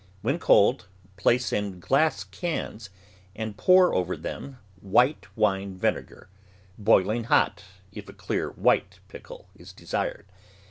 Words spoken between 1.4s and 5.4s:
in glass cans and pour over them white